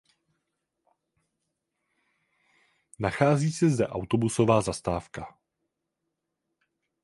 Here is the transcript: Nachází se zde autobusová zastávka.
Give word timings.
Nachází 2.99 3.51
se 3.53 3.69
zde 3.69 3.87
autobusová 3.87 4.61
zastávka. 4.61 5.37